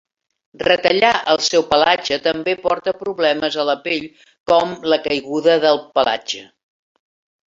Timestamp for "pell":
3.83-4.07